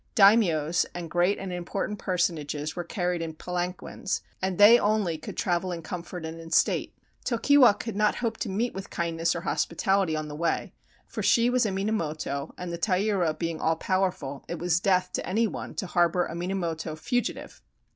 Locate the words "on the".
10.15-10.33